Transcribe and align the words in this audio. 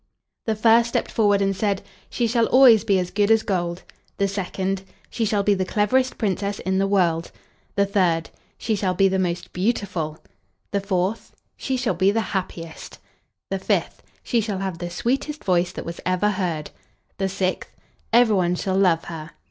The 0.47 0.55
first 0.55 0.89
stepped 0.89 1.11
forward 1.11 1.43
and 1.43 1.55
said: 1.55 1.83
"She 2.09 2.25
shall 2.25 2.47
always 2.47 2.83
be 2.83 2.97
as 2.97 3.11
good 3.11 3.29
as 3.29 3.43
gold"; 3.43 3.83
the 4.17 4.27
second: 4.27 4.81
"She 5.11 5.25
shall 5.25 5.43
be 5.43 5.53
the 5.53 5.63
cleverest 5.63 6.17
Princess 6.17 6.57
in 6.57 6.79
the 6.79 6.87
world"; 6.87 7.31
the 7.75 7.85
third: 7.85 8.31
"She 8.57 8.73
shall 8.75 8.95
be 8.95 9.07
the 9.07 9.19
most 9.19 9.53
beautiful"; 9.53 10.17
the 10.71 10.81
fourth: 10.81 11.35
"She 11.55 11.77
shall 11.77 11.93
be 11.93 12.09
the 12.09 12.33
happiest"; 12.33 12.97
the 13.51 13.59
fifth: 13.59 14.01
"She 14.23 14.41
shall 14.41 14.57
have 14.57 14.79
the 14.79 14.89
sweetest 14.89 15.43
voice 15.43 15.71
that 15.73 15.85
was 15.85 16.01
ever 16.03 16.31
heard"; 16.31 16.71
the 17.19 17.29
sixth: 17.29 17.69
"Everyone 18.11 18.55
shall 18.55 18.77
love 18.77 19.03
her." 19.03 19.29